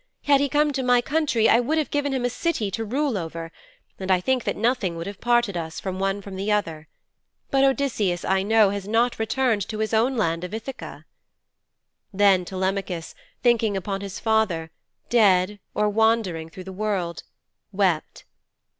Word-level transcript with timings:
Had 0.23 0.39
he 0.41 0.49
come 0.49 0.73
to 0.73 0.81
my 0.81 0.99
country 0.99 1.47
I 1.47 1.59
would 1.59 1.77
have 1.77 1.91
given 1.91 2.11
him 2.11 2.25
a 2.25 2.29
city 2.31 2.71
to 2.71 2.83
rule 2.83 3.19
over, 3.19 3.51
and 3.99 4.09
I 4.09 4.19
think 4.19 4.45
that 4.45 4.55
nothing 4.57 4.95
would 4.97 5.05
have 5.05 5.21
parted 5.21 5.55
us, 5.55 5.85
one 5.85 6.23
from 6.23 6.37
the 6.37 6.51
other. 6.51 6.87
But 7.51 7.63
Odysseus, 7.63 8.25
I 8.25 8.41
know, 8.41 8.71
has 8.71 8.87
not 8.87 9.19
returned 9.19 9.67
to 9.69 9.77
his 9.77 9.93
own 9.93 10.17
land 10.17 10.43
of 10.43 10.55
Ithaka.' 10.55 11.05
Then 12.11 12.45
Telemachus, 12.45 13.13
thinking 13.43 13.77
upon 13.77 14.01
his 14.01 14.19
father, 14.19 14.71
dead, 15.09 15.59
or 15.75 15.87
wandering 15.87 16.49
through 16.49 16.63
the 16.63 16.73
world, 16.73 17.21
wept. 17.71 18.23